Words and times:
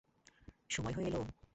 সময় 0.69 0.93
হয়ে 0.93 1.07
এলো। 1.07 1.21